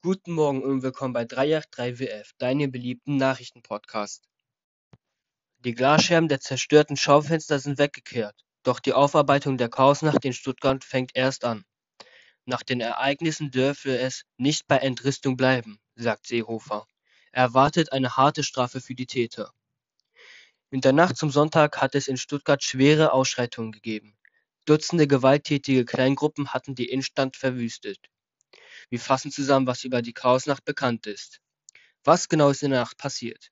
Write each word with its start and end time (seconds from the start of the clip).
Guten 0.00 0.32
Morgen 0.32 0.62
und 0.62 0.82
willkommen 0.82 1.12
bei 1.12 1.26
383 1.26 1.98
WF, 1.98 2.32
deinem 2.38 2.72
beliebten 2.72 3.18
Nachrichtenpodcast. 3.18 4.24
Die 5.58 5.74
Glasscherben 5.74 6.28
der 6.28 6.40
zerstörten 6.40 6.96
Schaufenster 6.96 7.58
sind 7.58 7.76
weggekehrt, 7.76 8.46
doch 8.62 8.80
die 8.80 8.94
Aufarbeitung 8.94 9.58
der 9.58 9.68
Chaosnacht 9.68 10.24
in 10.24 10.32
Stuttgart 10.32 10.82
fängt 10.82 11.14
erst 11.14 11.44
an. 11.44 11.66
Nach 12.46 12.62
den 12.62 12.80
Ereignissen 12.80 13.50
dürfe 13.50 13.98
es 13.98 14.24
nicht 14.38 14.66
bei 14.66 14.78
Entrüstung 14.78 15.36
bleiben, 15.36 15.78
sagt 15.94 16.26
Seehofer. 16.26 16.86
Er 17.32 17.42
erwartet 17.42 17.92
eine 17.92 18.16
harte 18.16 18.42
Strafe 18.42 18.80
für 18.80 18.94
die 18.94 19.06
Täter. 19.06 19.52
In 20.72 20.80
der 20.80 20.94
Nacht 20.94 21.18
zum 21.18 21.30
Sonntag 21.30 21.82
hat 21.82 21.94
es 21.94 22.08
in 22.08 22.16
Stuttgart 22.16 22.64
schwere 22.64 23.12
Ausschreitungen 23.12 23.72
gegeben. 23.72 24.16
Dutzende 24.64 25.06
gewalttätige 25.06 25.84
Kleingruppen 25.84 26.54
hatten 26.54 26.74
die 26.74 26.88
Innenstadt 26.88 27.36
verwüstet. 27.36 27.98
Wir 28.88 28.98
fassen 28.98 29.30
zusammen, 29.30 29.66
was 29.66 29.84
über 29.84 30.00
die 30.00 30.14
Chaosnacht 30.14 30.64
bekannt 30.64 31.06
ist. 31.06 31.42
Was 32.04 32.30
genau 32.30 32.48
ist 32.48 32.62
in 32.62 32.70
der 32.70 32.80
Nacht 32.80 32.96
passiert? 32.96 33.50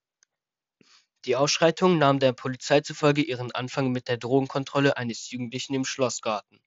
Die 1.27 1.37
Ausschreitungen 1.37 1.99
nahmen 1.99 2.21
der 2.21 2.33
Polizei 2.33 2.81
zufolge 2.81 3.21
ihren 3.21 3.53
Anfang 3.53 3.93
mit 3.93 4.09
der 4.09 4.17
Drogenkontrolle 4.17 4.97
eines 4.97 5.31
Jugendlichen 5.31 5.75
im 5.75 5.85
Schlossgarten. 5.85 6.59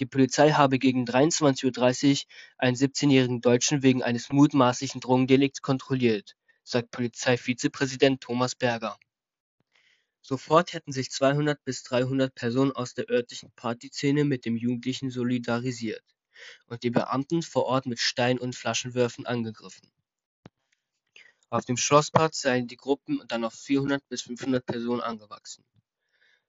Die 0.00 0.06
Polizei 0.06 0.50
habe 0.50 0.78
gegen 0.78 1.06
23:30 1.06 2.24
Uhr 2.24 2.30
einen 2.58 2.76
17-jährigen 2.76 3.40
Deutschen 3.40 3.82
wegen 3.82 4.02
eines 4.02 4.28
mutmaßlichen 4.28 5.00
Drogendelikts 5.00 5.62
kontrolliert, 5.62 6.36
sagt 6.62 6.90
Polizeivizepräsident 6.90 8.20
Thomas 8.20 8.54
Berger. 8.54 8.98
Sofort 10.32 10.72
hätten 10.72 10.92
sich 10.92 11.10
200 11.10 11.62
bis 11.62 11.82
300 11.82 12.34
Personen 12.34 12.72
aus 12.72 12.94
der 12.94 13.10
örtlichen 13.10 13.52
Partyszene 13.54 14.24
mit 14.24 14.46
dem 14.46 14.56
Jugendlichen 14.56 15.10
solidarisiert 15.10 16.02
und 16.68 16.82
die 16.84 16.88
Beamten 16.88 17.42
vor 17.42 17.66
Ort 17.66 17.84
mit 17.84 18.00
Stein- 18.00 18.38
und 18.38 18.56
Flaschenwürfen 18.56 19.26
angegriffen. 19.26 19.92
Auf 21.50 21.66
dem 21.66 21.76
Schlossplatz 21.76 22.40
seien 22.40 22.66
die 22.66 22.78
Gruppen 22.78 23.22
dann 23.28 23.44
auf 23.44 23.52
400 23.52 24.08
bis 24.08 24.22
500 24.22 24.64
Personen 24.64 25.02
angewachsen. 25.02 25.66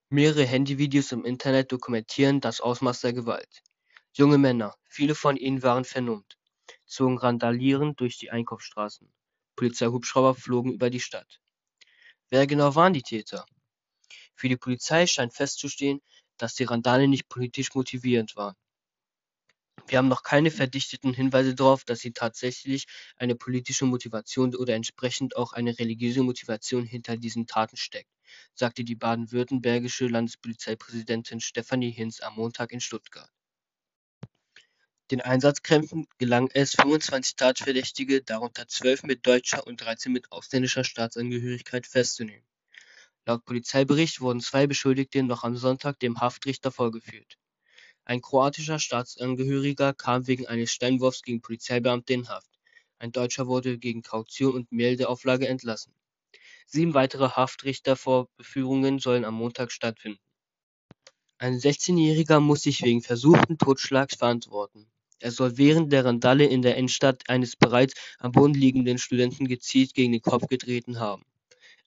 Mehrere 0.08 0.46
Handyvideos 0.46 1.12
im 1.12 1.26
Internet 1.26 1.74
dokumentieren 1.74 2.40
das 2.40 2.62
Ausmaß 2.62 3.02
der 3.02 3.12
Gewalt. 3.12 3.64
Junge 4.14 4.38
Männer, 4.38 4.78
viele 4.86 5.14
von 5.14 5.36
ihnen 5.36 5.62
waren 5.62 5.84
vernummt, 5.84 6.38
zogen 6.86 7.18
randalierend 7.18 8.00
durch 8.00 8.18
die 8.18 8.32
Einkaufsstraßen. 8.32 9.12
Polizeihubschrauber 9.58 10.36
flogen 10.36 10.72
über 10.72 10.90
die 10.90 11.02
Stadt. 11.02 11.42
Wer 12.30 12.48
genau 12.48 12.76
waren 12.76 12.94
die 12.94 13.04
Täter? 13.04 13.46
Für 14.44 14.50
die 14.50 14.58
Polizei 14.58 15.08
scheint 15.08 15.34
festzustehen, 15.34 16.02
dass 16.36 16.54
die 16.54 16.66
Randale 16.66 17.08
nicht 17.08 17.30
politisch 17.30 17.74
motivierend 17.76 18.36
waren. 18.36 18.58
Wir 19.88 19.98
haben 19.98 20.10
noch 20.10 20.22
keine 20.22 20.52
verdichteten 20.52 21.14
Hinweise 21.14 21.56
darauf, 21.56 21.86
dass 21.86 22.02
sie 22.02 22.12
tatsächlich 22.12 22.84
eine 23.16 23.36
politische 23.36 23.86
Motivation 23.86 24.54
oder 24.54 24.76
entsprechend 24.76 25.38
auch 25.38 25.54
eine 25.54 25.80
religiöse 25.80 26.24
Motivation 26.24 26.86
hinter 26.86 27.16
diesen 27.16 27.48
Taten 27.48 27.78
steckt, 27.78 28.10
sagte 28.54 28.84
die 28.84 28.96
baden-württembergische 28.96 30.08
Landespolizeipräsidentin 30.08 31.40
Stefanie 31.40 31.92
Hinz 31.92 32.20
am 32.20 32.36
Montag 32.36 32.74
in 32.74 32.82
Stuttgart. 32.82 33.32
Den 35.10 35.22
Einsatzkräften 35.22 36.06
gelang 36.18 36.50
es, 36.54 36.76
25 36.76 37.38
Tatverdächtige, 37.38 38.22
darunter 38.22 38.68
12 38.68 39.04
mit 39.04 39.26
deutscher 39.26 39.66
und 39.66 39.80
13 39.80 40.12
mit 40.12 40.34
ausländischer 40.34 40.84
Staatsangehörigkeit, 40.84 41.88
festzunehmen. 41.88 42.44
Laut 43.26 43.46
Polizeibericht 43.46 44.22
wurden 44.22 44.42
zwei 44.42 44.68
Beschuldigte 44.68 45.24
noch 45.24 45.44
am 45.44 45.56
Sonntag 45.56 46.00
dem 46.00 46.20
Haftrichter 46.20 46.72
vorgeführt. 46.72 47.38
Ein 48.06 48.22
kroatischer 48.22 48.80
Staatsangehöriger 48.80 49.94
kam 49.94 50.28
wegen 50.28 50.48
eines 50.48 50.72
Steinwurfs 50.72 51.22
gegen 51.22 51.42
Polizeibeamte 51.42 52.14
in 52.14 52.28
Haft, 52.28 52.54
ein 53.04 53.12
Deutscher 53.12 53.48
wurde 53.48 53.78
gegen 53.78 54.02
Kaution 54.02 54.54
und 54.54 54.72
Meldeauflage 54.72 55.46
entlassen. 55.50 55.94
Sieben 56.66 56.94
weitere 56.94 57.28
Haftrichtervorführungen 57.28 59.00
sollen 59.00 59.26
am 59.26 59.34
Montag 59.34 59.74
stattfinden. 59.74 60.22
Ein 61.38 61.60
16-Jähriger 61.60 62.40
muss 62.40 62.62
sich 62.62 62.82
wegen 62.82 63.02
versuchten 63.02 63.58
Totschlags 63.58 64.16
verantworten. 64.16 64.90
Er 65.20 65.32
soll 65.32 65.58
während 65.58 65.92
der 65.92 66.06
Randale 66.06 66.46
in 66.46 66.62
der 66.62 66.78
Innenstadt 66.78 67.30
eines 67.30 67.58
bereits 67.58 67.94
am 68.20 68.32
Boden 68.32 68.54
liegenden 68.54 68.98
Studenten 68.98 69.50
gezielt 69.50 69.94
gegen 69.94 70.14
den 70.14 70.22
Kopf 70.22 70.48
getreten 70.48 71.02
haben. 71.02 71.24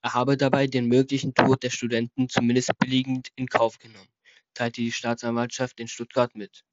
Er 0.07 0.15
habe 0.15 0.37
dabei 0.37 0.69
den 0.69 0.87
möglichen 0.87 1.35
Tod 1.35 1.65
der 1.65 1.71
Studenten 1.71 2.29
zumindest 2.29 2.71
billigend 2.79 3.31
in 3.35 3.49
Kauf 3.49 3.79
genommen 3.79 4.09
teilte 4.57 4.81
die 4.81 4.93
Staatsanwaltschaft 4.93 5.79
in 5.81 5.89
Stuttgart 5.89 6.35
mit. 6.35 6.65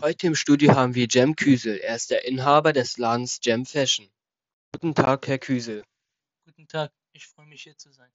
Heute 0.00 0.26
im 0.26 0.34
Studio 0.34 0.74
haben 0.74 0.94
wir 0.94 1.08
Cem 1.08 1.36
Küsel. 1.36 1.78
Er 1.78 1.96
ist 1.96 2.10
der 2.10 2.26
Inhaber 2.26 2.72
des 2.72 2.98
Ladens 2.98 3.40
Cem 3.42 3.64
Fashion. 3.64 4.10
Guten 4.72 4.94
Tag, 4.94 5.26
Herr 5.26 5.38
Küsel. 5.38 5.84
Guten 6.44 6.66
Tag, 6.66 6.92
ich 7.12 7.26
freue 7.26 7.46
mich 7.46 7.62
hier 7.62 7.76
zu 7.76 7.92
sein. 7.92 8.10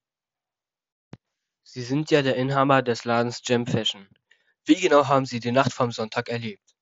Sie 1.64 1.82
sind 1.82 2.12
ja 2.12 2.22
der 2.22 2.36
Inhaber 2.36 2.82
des 2.82 3.06
Ladens 3.06 3.42
Cem 3.44 3.66
Fashion. 3.66 4.08
Wie 4.66 4.76
genau 4.76 5.08
haben 5.08 5.26
Sie 5.26 5.40
die 5.40 5.52
Nacht 5.52 5.74
vom 5.74 5.92
Sonntag 5.92 6.30
erlebt? 6.30 6.76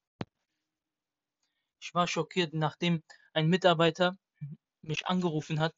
Ich 1.79 1.93
war 1.93 2.07
schockiert, 2.07 2.53
nachdem 2.53 3.03
ein 3.33 3.47
Mitarbeiter 3.47 4.17
mich 4.81 5.05
angerufen 5.07 5.59
hat, 5.59 5.73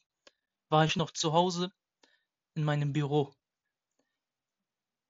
war 0.69 0.85
ich 0.85 0.95
noch 0.95 1.11
zu 1.11 1.33
Hause 1.33 1.71
in 2.55 2.63
meinem 2.63 2.93
Büro. 2.93 3.33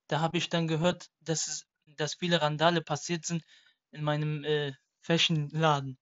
Da 0.08 0.20
habe 0.20 0.38
ich 0.38 0.48
dann 0.48 0.68
gehört, 0.68 1.10
dass 1.20 1.46
es 1.48 1.66
dass 1.96 2.14
viele 2.14 2.40
Randale 2.42 2.82
passiert 2.82 3.24
sind 3.24 3.42
in 3.90 4.02
meinem 4.04 4.44
äh, 4.44 4.72
Fashion-Laden. 5.00 5.98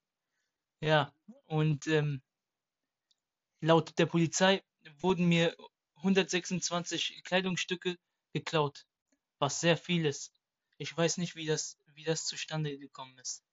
Ja, 0.81 1.13
und 1.47 1.87
ähm, 1.87 2.23
laut 3.61 3.99
der 3.99 4.07
Polizei 4.07 4.63
wurden 5.01 5.27
mir 5.29 5.57
126 5.97 7.23
Kleidungsstücke 7.25 7.97
geklaut, 8.33 8.87
was 9.39 9.61
sehr 9.61 9.77
viel 9.77 10.07
ist. 10.07 10.33
Ich 10.79 10.97
weiß 10.97 11.19
nicht, 11.19 11.37
wie 11.37 11.47
das, 11.47 11.79
wie 11.95 12.05
das 12.05 12.27
zustande 12.27 12.79
gekommen 12.79 13.19
ist. 13.19 13.46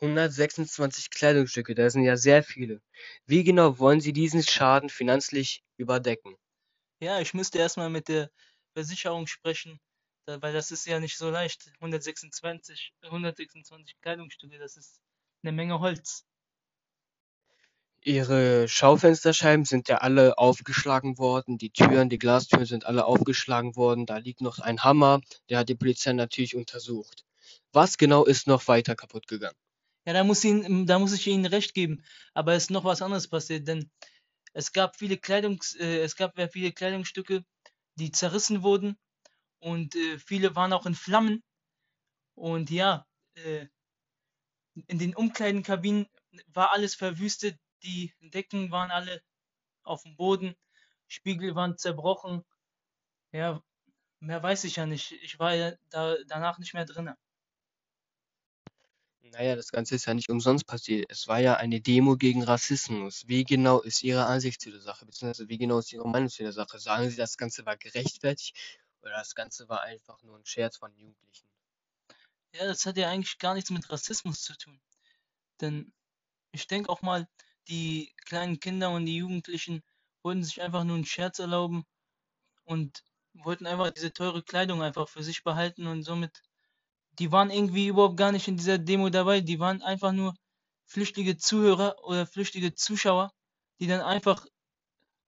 126 0.00 1.10
Kleidungsstücke, 1.10 1.74
das 1.74 1.92
sind 1.92 2.04
ja 2.04 2.16
sehr 2.16 2.42
viele. 2.42 2.80
Wie 3.26 3.44
genau 3.44 3.78
wollen 3.78 4.00
Sie 4.00 4.12
diesen 4.12 4.42
Schaden 4.42 4.88
finanzlich 4.88 5.62
überdecken? 5.76 6.36
Ja, 7.00 7.20
ich 7.20 7.34
müsste 7.34 7.58
erstmal 7.58 7.90
mit 7.90 8.08
der 8.08 8.30
Versicherung 8.74 9.26
sprechen, 9.26 9.80
da, 10.26 10.40
weil 10.42 10.52
das 10.52 10.70
ist 10.70 10.86
ja 10.86 11.00
nicht 11.00 11.16
so 11.16 11.30
leicht. 11.30 11.72
126, 11.80 12.92
126 13.02 14.00
Kleidungsstücke, 14.00 14.58
das 14.58 14.76
ist 14.76 15.00
eine 15.42 15.52
Menge 15.52 15.80
Holz. 15.80 16.24
Ihre 18.02 18.66
Schaufensterscheiben 18.68 19.64
sind 19.66 19.88
ja 19.88 19.98
alle 19.98 20.38
aufgeschlagen 20.38 21.18
worden, 21.18 21.58
die 21.58 21.70
Türen, 21.70 22.08
die 22.08 22.18
Glastüren 22.18 22.64
sind 22.64 22.86
alle 22.86 23.04
aufgeschlagen 23.04 23.76
worden. 23.76 24.06
Da 24.06 24.16
liegt 24.18 24.40
noch 24.40 24.58
ein 24.58 24.82
Hammer, 24.82 25.20
der 25.50 25.58
hat 25.58 25.68
die 25.68 25.74
Polizei 25.74 26.12
natürlich 26.14 26.56
untersucht. 26.56 27.24
Was 27.72 27.98
genau 27.98 28.24
ist 28.24 28.46
noch 28.46 28.68
weiter 28.68 28.96
kaputt 28.96 29.26
gegangen? 29.26 29.56
Ja, 30.06 30.12
da 30.14 30.24
muss, 30.24 30.44
Ihnen, 30.44 30.86
da 30.86 30.98
muss 30.98 31.12
ich 31.12 31.26
Ihnen 31.26 31.46
recht 31.46 31.74
geben. 31.74 32.04
Aber 32.34 32.54
es 32.54 32.64
ist 32.64 32.70
noch 32.70 32.84
was 32.84 33.02
anderes 33.02 33.28
passiert, 33.28 33.68
denn 33.68 33.90
es 34.52 34.72
gab 34.72 34.96
viele 34.96 35.18
Kleidungs, 35.18 35.74
äh, 35.76 36.00
es 36.02 36.16
gab 36.16 36.34
viele 36.52 36.72
Kleidungsstücke, 36.72 37.44
die 37.96 38.12
zerrissen 38.12 38.62
wurden 38.62 38.98
und 39.60 39.94
äh, 39.96 40.18
viele 40.18 40.56
waren 40.56 40.72
auch 40.72 40.86
in 40.86 40.94
Flammen. 40.94 41.42
Und 42.34 42.70
ja, 42.70 43.06
äh, 43.34 43.66
in 44.88 44.98
den 44.98 45.14
Umkleidenkabinen 45.14 46.06
war 46.48 46.72
alles 46.72 46.94
verwüstet, 46.94 47.58
die 47.82 48.14
Decken 48.20 48.70
waren 48.70 48.90
alle 48.90 49.22
auf 49.84 50.02
dem 50.02 50.16
Boden, 50.16 50.54
Spiegel 51.08 51.54
waren 51.54 51.78
zerbrochen. 51.78 52.44
Ja, 53.32 53.62
mehr 54.20 54.42
weiß 54.42 54.64
ich 54.64 54.76
ja 54.76 54.86
nicht. 54.86 55.12
Ich 55.22 55.38
war 55.38 55.54
ja 55.54 55.72
da, 55.90 56.16
danach 56.26 56.58
nicht 56.58 56.74
mehr 56.74 56.86
drin. 56.86 57.12
Naja, 59.32 59.56
das 59.56 59.70
Ganze 59.72 59.94
ist 59.94 60.06
ja 60.06 60.14
nicht 60.14 60.28
umsonst 60.28 60.66
passiert. 60.66 61.06
Es 61.08 61.26
war 61.28 61.38
ja 61.40 61.54
eine 61.56 61.80
Demo 61.80 62.16
gegen 62.16 62.42
Rassismus. 62.42 63.26
Wie 63.28 63.44
genau 63.44 63.80
ist 63.80 64.02
Ihre 64.02 64.26
Ansicht 64.26 64.60
zu 64.60 64.70
der 64.70 64.80
Sache, 64.80 65.06
beziehungsweise 65.06 65.48
wie 65.48 65.56
genau 65.58 65.78
ist 65.78 65.92
Ihre 65.92 66.08
Meinung 66.08 66.28
zu 66.28 66.42
der 66.42 66.52
Sache? 66.52 66.78
Sagen 66.78 67.08
Sie, 67.08 67.16
das 67.16 67.36
Ganze 67.36 67.64
war 67.64 67.76
gerechtfertigt 67.76 68.56
oder 69.02 69.12
das 69.12 69.34
Ganze 69.34 69.68
war 69.68 69.82
einfach 69.82 70.22
nur 70.22 70.36
ein 70.36 70.44
Scherz 70.46 70.76
von 70.76 70.92
Jugendlichen? 70.96 71.46
Ja, 72.54 72.64
das 72.66 72.86
hat 72.86 72.96
ja 72.96 73.08
eigentlich 73.10 73.38
gar 73.38 73.54
nichts 73.54 73.70
mit 73.70 73.88
Rassismus 73.90 74.42
zu 74.42 74.56
tun. 74.56 74.80
Denn 75.60 75.92
ich 76.52 76.66
denke 76.68 76.90
auch 76.90 77.02
mal, 77.02 77.28
die 77.68 78.14
kleinen 78.26 78.60
Kinder 78.60 78.90
und 78.90 79.06
die 79.06 79.16
Jugendlichen 79.16 79.82
wollten 80.22 80.44
sich 80.44 80.62
einfach 80.62 80.84
nur 80.84 80.96
einen 80.96 81.06
Scherz 81.06 81.38
erlauben 81.40 81.84
und 82.64 83.04
wollten 83.34 83.66
einfach 83.66 83.90
diese 83.92 84.12
teure 84.12 84.42
Kleidung 84.42 84.82
einfach 84.82 85.08
für 85.08 85.22
sich 85.24 85.44
behalten 85.44 85.86
und 85.86 86.04
somit 86.04 86.42
die 87.18 87.32
waren 87.32 87.50
irgendwie 87.50 87.88
überhaupt 87.88 88.16
gar 88.16 88.32
nicht 88.32 88.48
in 88.48 88.56
dieser 88.56 88.78
Demo 88.78 89.10
dabei. 89.10 89.40
Die 89.40 89.60
waren 89.60 89.82
einfach 89.82 90.12
nur 90.12 90.34
flüchtige 90.84 91.36
Zuhörer 91.36 91.96
oder 92.04 92.26
flüchtige 92.26 92.74
Zuschauer, 92.74 93.32
die 93.80 93.86
dann 93.86 94.00
einfach 94.00 94.46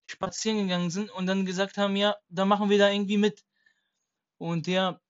spazieren 0.06 0.58
gegangen 0.58 0.90
sind 0.90 1.10
und 1.10 1.26
dann 1.26 1.46
gesagt 1.46 1.78
haben, 1.78 1.96
ja, 1.96 2.16
da 2.28 2.44
machen 2.44 2.70
wir 2.70 2.78
da 2.78 2.90
irgendwie 2.90 3.16
mit. 3.16 3.44
Und 4.38 4.66
ja, 4.66 5.00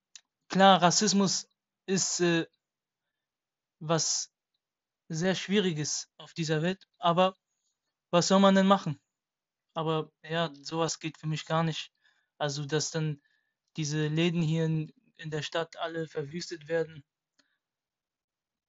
klar, 0.49 0.83
Rassismus 0.83 1.49
ist 1.87 2.21
äh, 2.21 2.47
was 3.81 4.31
sehr 5.09 5.35
Schwieriges 5.35 6.09
auf 6.19 6.35
dieser 6.35 6.63
Welt, 6.63 6.87
aber 6.99 7.35
was 8.11 8.29
soll 8.29 8.41
man 8.41 8.55
denn 8.55 8.67
machen? 8.67 9.01
Aber 9.75 10.11
ja, 10.23 10.51
sowas 10.55 11.01
geht 11.01 11.19
für 11.19 11.27
mich 11.27 11.47
gar 11.47 11.63
nicht. 11.63 11.93
Also, 12.39 12.65
dass 12.67 12.91
dann 12.91 13.23
diese 13.77 14.09
Läden 14.09 14.43
hier 14.43 14.67
in, 14.67 14.93
in 15.23 15.31
der 15.31 15.43
Stadt 15.43 15.77
alle 15.79 16.07
verwüstet 16.07 16.69
werden, 16.69 17.05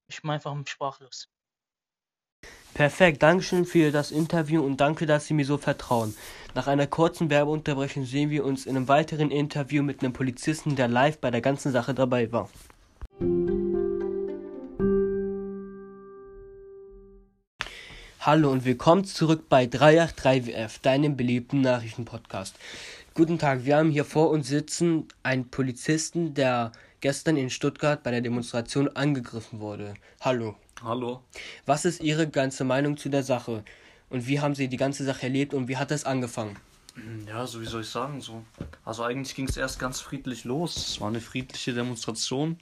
ich 0.07 0.21
bin 0.21 0.31
einfach 0.31 0.55
sprachlos. 0.67 1.27
Perfekt, 2.73 3.23
Dankeschön 3.23 3.65
für 3.65 3.91
das 3.91 4.11
Interview 4.11 4.63
und 4.63 4.77
danke, 4.77 5.05
dass 5.05 5.27
Sie 5.27 5.33
mir 5.33 5.45
so 5.45 5.57
vertrauen. 5.57 6.15
Nach 6.55 6.67
einer 6.67 6.87
kurzen 6.87 7.29
Werbeunterbrechung 7.29 8.05
sehen 8.05 8.29
wir 8.29 8.43
uns 8.45 8.65
in 8.65 8.75
einem 8.75 8.87
weiteren 8.87 9.31
Interview 9.31 9.83
mit 9.83 10.01
einem 10.01 10.13
Polizisten, 10.13 10.75
der 10.75 10.87
live 10.87 11.19
bei 11.19 11.31
der 11.31 11.41
ganzen 11.41 11.71
Sache 11.71 11.93
dabei 11.93 12.31
war. 12.31 12.49
Hallo 18.19 18.51
und 18.51 18.65
willkommen 18.65 19.03
zurück 19.05 19.49
bei 19.49 19.65
383WF, 19.65 20.81
deinem 20.81 21.17
beliebten 21.17 21.61
Nachrichtenpodcast. 21.61 22.55
Guten 23.15 23.37
Tag, 23.37 23.63
wir 23.63 23.77
haben 23.77 23.91
hier 23.91 24.05
vor 24.05 24.31
uns 24.31 24.47
sitzen 24.47 25.07
einen 25.21 25.47
Polizisten, 25.51 26.33
der 26.33 26.71
gestern 26.99 27.37
in 27.37 27.51
Stuttgart 27.51 28.01
bei 28.01 28.09
der 28.09 28.21
Demonstration 28.21 28.87
angegriffen 28.87 29.59
wurde. 29.59 29.93
Hallo. 30.21 30.55
Hallo. 30.81 31.21
Was 31.67 31.85
ist 31.85 32.01
Ihre 32.01 32.27
ganze 32.27 32.63
Meinung 32.63 32.97
zu 32.97 33.09
der 33.09 33.21
Sache? 33.21 33.63
Und 34.09 34.25
wie 34.25 34.39
haben 34.39 34.55
Sie 34.55 34.67
die 34.67 34.77
ganze 34.77 35.05
Sache 35.05 35.27
erlebt 35.27 35.53
und 35.53 35.67
wie 35.67 35.77
hat 35.77 35.91
es 35.91 36.05
angefangen? 36.05 36.55
Ja, 37.27 37.45
so 37.45 37.61
wie 37.61 37.67
soll 37.67 37.81
ich 37.81 37.89
sagen, 37.89 38.19
so. 38.19 38.43
Also 38.83 39.03
eigentlich 39.03 39.35
ging 39.35 39.47
es 39.47 39.57
erst 39.57 39.77
ganz 39.77 40.01
friedlich 40.01 40.43
los. 40.43 40.75
Es 40.75 40.99
war 40.99 41.09
eine 41.09 41.21
friedliche 41.21 41.75
Demonstration, 41.75 42.57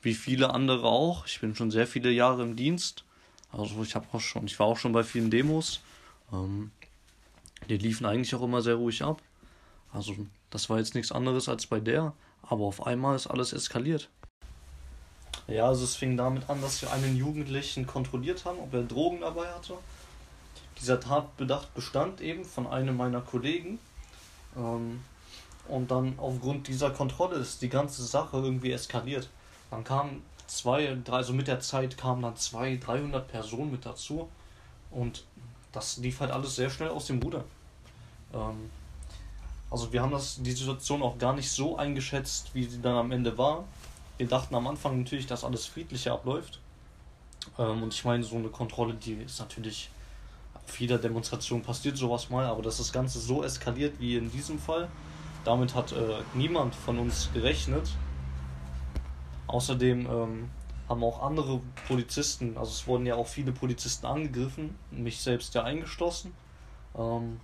wie 0.00 0.14
viele 0.14 0.54
andere 0.54 0.86
auch. 0.86 1.26
Ich 1.26 1.38
bin 1.42 1.54
schon 1.54 1.70
sehr 1.70 1.86
viele 1.86 2.10
Jahre 2.10 2.44
im 2.44 2.56
Dienst. 2.56 3.04
Also 3.52 3.82
ich 3.82 3.94
habe 3.94 4.06
auch 4.12 4.20
schon, 4.20 4.46
ich 4.46 4.58
war 4.58 4.68
auch 4.68 4.78
schon 4.78 4.92
bei 4.92 5.04
vielen 5.04 5.30
Demos. 5.30 5.80
Ähm, 6.32 6.70
die 7.68 7.76
liefen 7.76 8.06
eigentlich 8.06 8.34
auch 8.34 8.42
immer 8.42 8.62
sehr 8.62 8.76
ruhig 8.76 9.02
ab. 9.02 9.20
Also 9.92 10.14
das 10.50 10.70
war 10.70 10.78
jetzt 10.78 10.94
nichts 10.94 11.12
anderes 11.12 11.48
als 11.48 11.66
bei 11.66 11.80
der. 11.80 12.12
Aber 12.42 12.64
auf 12.64 12.86
einmal 12.86 13.16
ist 13.16 13.26
alles 13.26 13.52
eskaliert. 13.52 14.08
Ja, 15.46 15.66
also 15.66 15.84
es 15.84 15.96
fing 15.96 16.16
damit 16.16 16.48
an, 16.48 16.60
dass 16.60 16.82
wir 16.82 16.92
einen 16.92 17.16
Jugendlichen 17.16 17.86
kontrolliert 17.86 18.44
haben, 18.44 18.58
ob 18.58 18.72
er 18.74 18.82
Drogen 18.82 19.20
dabei 19.20 19.46
hatte. 19.48 19.74
Dieser 20.80 21.00
Tatbedacht 21.00 21.74
bestand 21.74 22.20
eben 22.20 22.44
von 22.44 22.66
einem 22.66 22.96
meiner 22.96 23.20
Kollegen. 23.20 23.78
Ähm, 24.56 25.02
und 25.68 25.90
dann 25.90 26.18
aufgrund 26.18 26.68
dieser 26.68 26.90
Kontrolle 26.90 27.36
ist 27.36 27.62
die 27.62 27.68
ganze 27.68 28.02
Sache 28.04 28.38
irgendwie 28.38 28.72
eskaliert. 28.72 29.28
Dann 29.70 29.84
kamen 29.84 30.22
zwei, 30.46 30.98
drei, 31.04 31.16
also 31.16 31.32
mit 31.32 31.48
der 31.48 31.60
Zeit 31.60 31.96
kamen 31.96 32.22
dann 32.22 32.36
zwei, 32.36 32.76
300 32.76 33.26
Personen 33.26 33.70
mit 33.70 33.86
dazu 33.86 34.28
und 34.90 35.24
das 35.72 35.96
lief 35.96 36.20
halt 36.20 36.30
alles 36.30 36.56
sehr 36.56 36.68
schnell 36.68 36.90
aus 36.90 37.06
dem 37.06 37.22
Ruder. 37.22 37.44
Ähm, 38.34 38.70
also 39.72 39.90
wir 39.90 40.02
haben 40.02 40.12
das, 40.12 40.42
die 40.42 40.52
Situation 40.52 41.02
auch 41.02 41.16
gar 41.16 41.32
nicht 41.32 41.50
so 41.50 41.78
eingeschätzt, 41.78 42.54
wie 42.54 42.64
sie 42.64 42.82
dann 42.82 42.94
am 42.94 43.10
Ende 43.10 43.38
war. 43.38 43.64
Wir 44.18 44.28
dachten 44.28 44.54
am 44.54 44.66
Anfang 44.66 44.98
natürlich, 44.98 45.26
dass 45.26 45.44
alles 45.44 45.64
friedlicher 45.64 46.12
abläuft. 46.12 46.60
Ähm, 47.58 47.82
und 47.82 47.94
ich 47.94 48.04
meine, 48.04 48.22
so 48.22 48.36
eine 48.36 48.50
Kontrolle, 48.50 48.92
die 48.92 49.14
ist 49.14 49.40
natürlich 49.40 49.90
auf 50.54 50.78
jeder 50.78 50.98
Demonstration 50.98 51.62
passiert 51.62 51.96
sowas 51.96 52.28
mal, 52.28 52.44
aber 52.44 52.62
dass 52.62 52.76
das 52.76 52.92
Ganze 52.92 53.18
so 53.18 53.42
eskaliert 53.42 53.98
wie 53.98 54.16
in 54.16 54.30
diesem 54.30 54.58
Fall, 54.58 54.88
damit 55.44 55.74
hat 55.74 55.92
äh, 55.92 56.18
niemand 56.34 56.74
von 56.74 56.98
uns 56.98 57.30
gerechnet. 57.32 57.88
Außerdem 59.46 60.06
ähm, 60.06 60.50
haben 60.86 61.02
auch 61.02 61.22
andere 61.22 61.60
Polizisten, 61.88 62.58
also 62.58 62.70
es 62.70 62.86
wurden 62.86 63.06
ja 63.06 63.14
auch 63.14 63.26
viele 63.26 63.52
Polizisten 63.52 64.04
angegriffen, 64.04 64.76
mich 64.90 65.20
selbst 65.20 65.54
ja 65.54 65.64
eingeschlossen. 65.64 66.34
Ähm, 66.94 67.40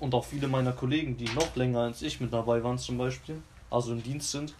und 0.00 0.14
auch 0.14 0.24
viele 0.24 0.48
meiner 0.48 0.72
Kollegen, 0.72 1.16
die 1.16 1.28
noch 1.30 1.54
länger 1.56 1.80
als 1.80 2.02
ich 2.02 2.20
mit 2.20 2.32
dabei 2.32 2.62
waren 2.62 2.78
zum 2.78 2.98
Beispiel, 2.98 3.42
also 3.70 3.92
im 3.92 4.02
Dienst 4.02 4.30
sind, 4.30 4.54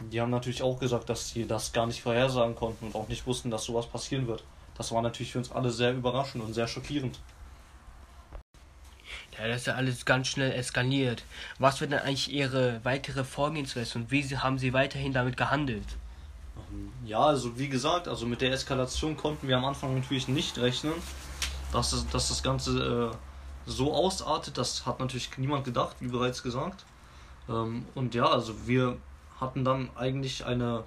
die 0.00 0.20
haben 0.20 0.30
natürlich 0.30 0.62
auch 0.62 0.78
gesagt, 0.78 1.08
dass 1.08 1.30
sie 1.30 1.46
das 1.46 1.72
gar 1.72 1.86
nicht 1.86 2.02
vorhersagen 2.02 2.54
konnten 2.54 2.86
und 2.86 2.94
auch 2.94 3.08
nicht 3.08 3.26
wussten, 3.26 3.50
dass 3.50 3.64
sowas 3.64 3.86
passieren 3.86 4.26
wird. 4.26 4.42
Das 4.76 4.92
war 4.92 5.02
natürlich 5.02 5.32
für 5.32 5.38
uns 5.38 5.52
alle 5.52 5.70
sehr 5.70 5.92
überraschend 5.92 6.44
und 6.44 6.52
sehr 6.52 6.66
schockierend. 6.66 7.18
Ja, 9.38 9.48
das 9.48 9.62
ist 9.62 9.66
ja 9.66 9.74
alles 9.74 10.04
ganz 10.04 10.28
schnell 10.28 10.52
eskaliert. 10.52 11.24
Was 11.58 11.80
wird 11.80 11.92
denn 11.92 12.00
eigentlich 12.00 12.32
Ihre 12.32 12.80
weitere 12.84 13.24
Vorgehensweise 13.24 13.98
und 13.98 14.10
wie 14.10 14.22
haben 14.36 14.58
Sie 14.58 14.72
weiterhin 14.72 15.12
damit 15.12 15.36
gehandelt? 15.36 15.86
Ähm, 16.70 16.92
ja, 17.04 17.20
also 17.20 17.58
wie 17.58 17.68
gesagt, 17.68 18.06
also 18.06 18.26
mit 18.26 18.40
der 18.40 18.52
Eskalation 18.52 19.16
konnten 19.16 19.48
wir 19.48 19.56
am 19.56 19.64
Anfang 19.64 19.94
natürlich 19.94 20.28
nicht 20.28 20.58
rechnen, 20.58 20.94
dass 21.72 21.90
das, 21.90 22.08
dass 22.08 22.28
das 22.28 22.42
Ganze 22.42 23.12
äh, 23.12 23.16
so 23.66 23.92
ausartet. 23.92 24.58
Das 24.58 24.86
hat 24.86 25.00
natürlich 25.00 25.36
niemand 25.38 25.64
gedacht, 25.64 25.96
wie 26.00 26.08
bereits 26.08 26.42
gesagt. 26.42 26.84
Ähm, 27.48 27.86
und 27.94 28.14
ja, 28.14 28.26
also 28.26 28.66
wir 28.66 28.96
hatten 29.40 29.64
dann 29.64 29.90
eigentlich 29.96 30.44
eine, 30.44 30.84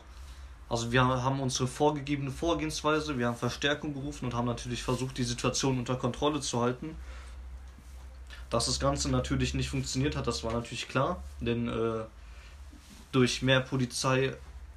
also 0.70 0.92
wir 0.92 1.04
haben 1.04 1.40
unsere 1.40 1.68
vorgegebene 1.68 2.32
Vorgehensweise, 2.32 3.18
wir 3.18 3.28
haben 3.28 3.36
Verstärkung 3.36 3.94
gerufen 3.94 4.26
und 4.26 4.34
haben 4.34 4.46
natürlich 4.46 4.84
versucht, 4.84 5.18
die 5.18 5.24
Situation 5.24 5.78
unter 5.78 5.96
Kontrolle 5.96 6.40
zu 6.40 6.62
halten. 6.62 6.96
Dass 8.50 8.68
das 8.68 8.80
Ganze 8.80 9.10
natürlich 9.10 9.54
nicht 9.54 9.70
funktioniert 9.70 10.16
hat, 10.16 10.26
das 10.26 10.44
war 10.44 10.54
natürlich 10.54 10.88
klar, 10.88 11.22
denn 11.42 11.68
äh, 11.68 12.06
durch 13.12 13.42
mehr 13.42 13.60
Polizei 13.60 14.34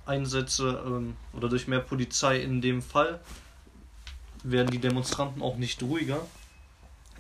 Einsätze 0.07 0.83
ähm, 0.85 1.17
oder 1.33 1.49
durch 1.49 1.69
mehr 1.69 1.81
Polizei 1.81 2.39
in 2.41 2.61
dem 2.61 2.83
Fall 2.83 3.21
werden 4.43 4.71
die 4.71 4.79
Demonstranten 4.79 5.43
auch 5.43 5.57
nicht 5.57 5.83
ruhiger. 5.83 6.21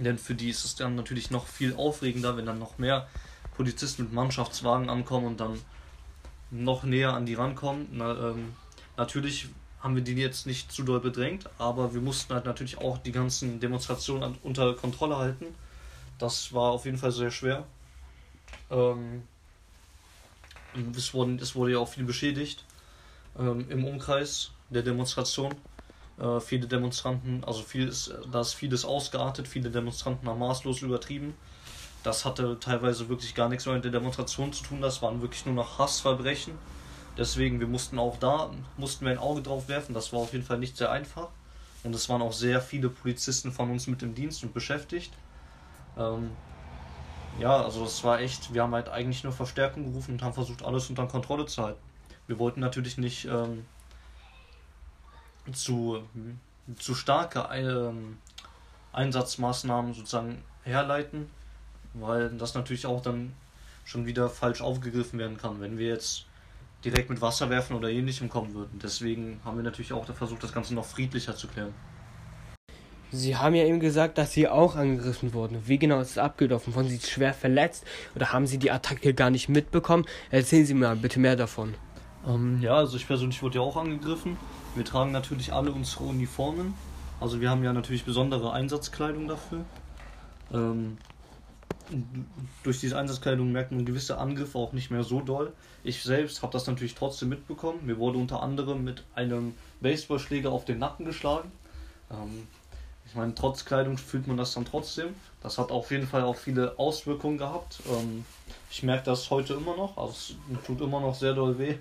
Denn 0.04 0.18
für 0.18 0.34
die 0.34 0.50
ist 0.50 0.64
es 0.64 0.74
dann 0.74 0.94
natürlich 0.94 1.30
noch 1.30 1.46
viel 1.46 1.74
aufregender, 1.74 2.36
wenn 2.36 2.46
dann 2.46 2.58
noch 2.58 2.78
mehr 2.78 3.08
Polizisten 3.56 4.04
mit 4.04 4.12
Mannschaftswagen 4.12 4.88
ankommen 4.88 5.26
und 5.26 5.40
dann 5.40 5.60
noch 6.50 6.82
näher 6.82 7.12
an 7.12 7.26
die 7.26 7.34
rankommen. 7.34 7.88
Na, 7.92 8.30
ähm, 8.30 8.54
natürlich 8.96 9.48
haben 9.80 9.94
wir 9.94 10.02
die 10.02 10.14
jetzt 10.14 10.46
nicht 10.46 10.72
zu 10.72 10.82
doll 10.82 11.00
bedrängt, 11.00 11.48
aber 11.58 11.94
wir 11.94 12.00
mussten 12.00 12.34
halt 12.34 12.44
natürlich 12.44 12.78
auch 12.78 12.98
die 12.98 13.12
ganzen 13.12 13.60
Demonstrationen 13.60 14.36
unter 14.42 14.74
Kontrolle 14.74 15.16
halten. 15.16 15.46
Das 16.18 16.52
war 16.52 16.72
auf 16.72 16.84
jeden 16.84 16.98
Fall 16.98 17.12
sehr 17.12 17.30
schwer. 17.30 17.66
Ähm, 18.70 19.22
es, 20.96 21.14
wurden, 21.14 21.38
es 21.38 21.54
wurde 21.54 21.72
ja 21.72 21.78
auch 21.78 21.88
viel 21.88 22.04
beschädigt 22.04 22.64
ähm, 23.38 23.66
im 23.70 23.84
Umkreis 23.84 24.50
der 24.68 24.82
Demonstration. 24.82 25.54
Äh, 26.20 26.40
viele 26.40 26.66
Demonstranten, 26.66 27.42
also 27.44 27.62
viel 27.62 27.88
ist, 27.88 28.14
da 28.30 28.40
ist 28.40 28.54
vieles 28.54 28.84
ausgeartet, 28.84 29.48
viele 29.48 29.70
Demonstranten 29.70 30.28
haben 30.28 30.38
maßlos 30.38 30.82
übertrieben. 30.82 31.34
Das 32.02 32.24
hatte 32.24 32.58
teilweise 32.60 33.08
wirklich 33.08 33.34
gar 33.34 33.48
nichts 33.48 33.66
mehr 33.66 33.74
mit 33.74 33.84
der 33.84 33.90
Demonstration 33.90 34.52
zu 34.52 34.64
tun, 34.64 34.80
das 34.80 35.02
waren 35.02 35.20
wirklich 35.22 35.46
nur 35.46 35.54
noch 35.54 35.78
Hassverbrechen. 35.78 36.54
Deswegen, 37.16 37.60
wir 37.60 37.66
mussten 37.66 37.98
auch 37.98 38.18
da, 38.18 38.50
mussten 38.76 39.04
wir 39.04 39.12
ein 39.12 39.18
Auge 39.18 39.42
drauf 39.42 39.68
werfen, 39.68 39.94
das 39.94 40.12
war 40.12 40.20
auf 40.20 40.32
jeden 40.32 40.44
Fall 40.44 40.58
nicht 40.58 40.76
sehr 40.76 40.90
einfach. 40.90 41.28
Und 41.82 41.94
es 41.94 42.08
waren 42.10 42.20
auch 42.20 42.32
sehr 42.32 42.60
viele 42.60 42.90
Polizisten 42.90 43.52
von 43.52 43.70
uns 43.70 43.86
mit 43.86 44.02
im 44.02 44.14
Dienst 44.14 44.42
und 44.42 44.52
beschäftigt. 44.52 45.12
Ähm, 45.96 46.30
ja, 47.38 47.62
also 47.62 47.84
es 47.84 48.04
war 48.04 48.20
echt, 48.20 48.52
wir 48.52 48.62
haben 48.62 48.74
halt 48.74 48.90
eigentlich 48.90 49.24
nur 49.24 49.32
Verstärkung 49.32 49.86
gerufen 49.86 50.12
und 50.12 50.22
haben 50.22 50.34
versucht, 50.34 50.62
alles 50.62 50.90
unter 50.90 51.06
Kontrolle 51.06 51.46
zu 51.46 51.62
halten. 51.62 51.80
Wir 52.26 52.38
wollten 52.38 52.60
natürlich 52.60 52.98
nicht 52.98 53.24
ähm, 53.24 53.64
zu, 55.52 56.02
zu 56.76 56.94
starke 56.94 57.48
ähm, 57.52 58.18
Einsatzmaßnahmen 58.92 59.94
sozusagen 59.94 60.42
herleiten, 60.64 61.30
weil 61.94 62.30
das 62.30 62.54
natürlich 62.54 62.86
auch 62.86 63.02
dann 63.02 63.32
schon 63.84 64.06
wieder 64.06 64.28
falsch 64.28 64.60
aufgegriffen 64.60 65.18
werden 65.18 65.36
kann, 65.36 65.60
wenn 65.60 65.78
wir 65.78 65.88
jetzt 65.88 66.26
direkt 66.84 67.10
mit 67.10 67.20
Wasser 67.20 67.50
werfen 67.50 67.76
oder 67.76 67.90
ähnlichem 67.90 68.28
kommen 68.28 68.54
würden. 68.54 68.78
Deswegen 68.82 69.40
haben 69.44 69.56
wir 69.56 69.64
natürlich 69.64 69.92
auch 69.92 70.06
versucht, 70.06 70.42
das 70.42 70.52
Ganze 70.52 70.74
noch 70.74 70.84
friedlicher 70.84 71.36
zu 71.36 71.48
klären. 71.48 71.74
Sie 73.12 73.36
haben 73.36 73.56
ja 73.56 73.64
eben 73.64 73.80
gesagt, 73.80 74.18
dass 74.18 74.32
Sie 74.32 74.46
auch 74.46 74.76
angegriffen 74.76 75.34
wurden. 75.34 75.62
Wie 75.66 75.78
genau 75.78 76.00
ist 76.00 76.12
es 76.12 76.18
abgelaufen? 76.18 76.74
Wurden 76.76 76.88
Sie 76.88 77.00
schwer 77.00 77.34
verletzt 77.34 77.84
oder 78.14 78.32
haben 78.32 78.46
Sie 78.46 78.58
die 78.58 78.70
Attacke 78.70 79.14
gar 79.14 79.30
nicht 79.30 79.48
mitbekommen? 79.48 80.06
Erzählen 80.30 80.64
Sie 80.64 80.74
mir 80.74 80.94
bitte 80.94 81.18
mehr 81.18 81.34
davon. 81.34 81.74
Ähm, 82.26 82.60
ja, 82.62 82.74
also 82.74 82.96
ich 82.96 83.06
persönlich 83.06 83.42
wurde 83.42 83.56
ja 83.56 83.62
auch 83.62 83.76
angegriffen. 83.76 84.36
Wir 84.74 84.84
tragen 84.84 85.10
natürlich 85.10 85.52
alle 85.52 85.72
unsere 85.72 86.04
Uniformen. 86.04 86.74
Also 87.20 87.40
wir 87.40 87.50
haben 87.50 87.64
ja 87.64 87.72
natürlich 87.72 88.04
besondere 88.04 88.52
Einsatzkleidung 88.52 89.28
dafür. 89.28 89.64
Ähm, 90.52 90.96
durch 92.62 92.80
diese 92.80 92.96
Einsatzkleidung 92.96 93.50
merkt 93.50 93.72
man 93.72 93.84
gewisse 93.84 94.18
Angriffe 94.18 94.58
auch 94.58 94.72
nicht 94.72 94.90
mehr 94.90 95.02
so 95.02 95.20
doll. 95.20 95.52
Ich 95.82 96.02
selbst 96.02 96.42
habe 96.42 96.52
das 96.52 96.66
natürlich 96.66 96.94
trotzdem 96.94 97.30
mitbekommen. 97.30 97.84
Mir 97.84 97.98
wurde 97.98 98.18
unter 98.18 98.42
anderem 98.42 98.84
mit 98.84 99.04
einem 99.14 99.54
Baseballschläger 99.80 100.52
auf 100.52 100.64
den 100.64 100.78
Nacken 100.78 101.04
geschlagen. 101.04 101.50
Ähm, 102.10 102.46
ich 103.06 103.16
meine, 103.16 103.34
trotz 103.34 103.64
Kleidung 103.64 103.98
fühlt 103.98 104.28
man 104.28 104.36
das 104.36 104.54
dann 104.54 104.64
trotzdem. 104.64 105.14
Das 105.42 105.58
hat 105.58 105.72
auf 105.72 105.90
jeden 105.90 106.06
Fall 106.06 106.22
auch 106.22 106.36
viele 106.36 106.78
Auswirkungen 106.78 107.38
gehabt. 107.38 107.80
Ähm, 107.90 108.24
ich 108.70 108.84
merke 108.84 109.04
das 109.04 109.30
heute 109.30 109.54
immer 109.54 109.76
noch, 109.76 109.96
also 109.96 110.12
es 110.12 110.34
tut 110.64 110.80
immer 110.80 111.00
noch 111.00 111.16
sehr 111.16 111.34
doll 111.34 111.58
weh. 111.58 111.76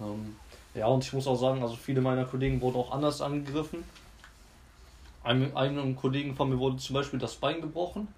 Ähm, 0.00 0.36
ja, 0.74 0.86
und 0.86 1.04
ich 1.04 1.12
muss 1.12 1.26
auch 1.26 1.36
sagen, 1.36 1.62
also 1.62 1.74
viele 1.74 2.00
meiner 2.00 2.24
Kollegen 2.24 2.60
wurden 2.60 2.76
auch 2.76 2.92
anders 2.92 3.20
angegriffen. 3.20 3.84
Einem, 5.22 5.56
einem 5.56 5.96
Kollegen 5.96 6.34
von 6.34 6.48
mir 6.48 6.58
wurde 6.58 6.76
zum 6.76 6.94
Beispiel 6.94 7.18
das 7.18 7.36
Bein 7.36 7.60
gebrochen. 7.60 8.08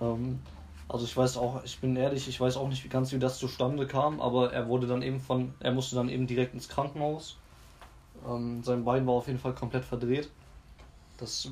Ähm, 0.00 0.40
also 0.88 1.04
ich 1.04 1.16
weiß 1.16 1.36
auch, 1.36 1.64
ich 1.64 1.80
bin 1.80 1.96
ehrlich, 1.96 2.28
ich 2.28 2.40
weiß 2.40 2.56
auch 2.56 2.68
nicht 2.68 2.88
ganz, 2.90 3.12
wie 3.12 3.18
das 3.18 3.38
zustande 3.38 3.86
kam, 3.86 4.20
aber 4.20 4.52
er 4.52 4.68
wurde 4.68 4.86
dann 4.86 5.02
eben 5.02 5.20
von, 5.20 5.54
er 5.60 5.72
musste 5.72 5.96
dann 5.96 6.08
eben 6.08 6.26
direkt 6.26 6.54
ins 6.54 6.68
Krankenhaus. 6.68 7.38
Ähm, 8.28 8.62
sein 8.62 8.84
Bein 8.84 9.06
war 9.06 9.14
auf 9.14 9.26
jeden 9.26 9.38
Fall 9.38 9.54
komplett 9.54 9.84
verdreht. 9.84 10.30
Das 11.18 11.50